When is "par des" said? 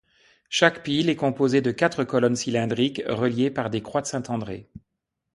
3.51-3.83